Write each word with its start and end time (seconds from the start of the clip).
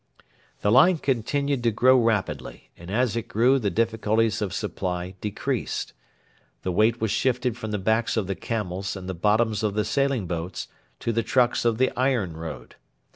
The 0.61 0.71
line 0.71 0.97
continued 0.97 1.61
to 1.61 1.69
grow 1.69 1.95
rapidly, 1.95 2.71
and 2.75 2.89
as 2.89 3.15
it 3.15 3.27
grew 3.27 3.59
the 3.59 3.69
difficulties 3.69 4.41
of 4.41 4.51
supply 4.51 5.13
decreased. 5.21 5.93
The 6.63 6.71
weight 6.71 6.99
was 6.99 7.11
shifted 7.11 7.55
from 7.55 7.69
the 7.69 7.77
backs 7.77 8.17
of 8.17 8.25
the 8.25 8.33
camels 8.33 8.95
and 8.95 9.07
the 9.07 9.13
bottoms 9.13 9.61
of 9.61 9.75
the 9.75 9.85
sailing 9.85 10.25
boats 10.25 10.67
to 11.01 11.11
the 11.11 11.21
trucks 11.21 11.65
of 11.65 11.77
the 11.77 11.91
iron 11.95 12.35
road. 12.35 12.77